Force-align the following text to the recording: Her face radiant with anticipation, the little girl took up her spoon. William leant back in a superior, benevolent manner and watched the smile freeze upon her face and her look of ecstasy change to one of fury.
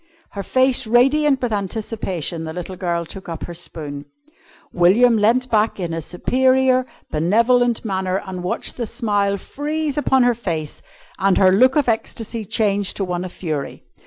Her 0.31 0.41
face 0.41 0.87
radiant 0.87 1.43
with 1.43 1.53
anticipation, 1.53 2.43
the 2.45 2.53
little 2.53 2.75
girl 2.75 3.05
took 3.05 3.29
up 3.29 3.43
her 3.43 3.53
spoon. 3.53 4.05
William 4.73 5.15
leant 5.15 5.51
back 5.51 5.79
in 5.79 5.93
a 5.93 6.01
superior, 6.01 6.87
benevolent 7.11 7.85
manner 7.85 8.19
and 8.25 8.41
watched 8.41 8.77
the 8.77 8.87
smile 8.87 9.37
freeze 9.37 9.99
upon 9.99 10.23
her 10.23 10.33
face 10.33 10.81
and 11.19 11.37
her 11.37 11.51
look 11.51 11.75
of 11.75 11.87
ecstasy 11.87 12.45
change 12.45 12.95
to 12.95 13.05
one 13.05 13.23
of 13.23 13.31
fury. 13.31 13.83